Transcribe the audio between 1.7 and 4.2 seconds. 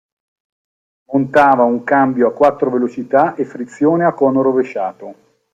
cambio a quattro velocità e frizione a